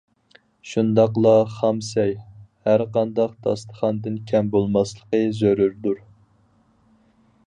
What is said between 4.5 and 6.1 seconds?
بولماسلىقى زۆرۈردۇر.